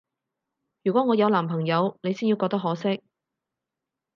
[0.83, 3.03] 如果我有男朋友，你先要覺得可惜